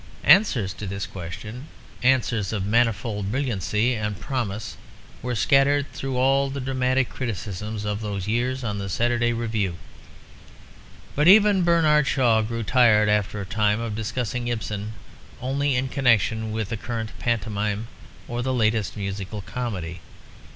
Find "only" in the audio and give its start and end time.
15.39-15.75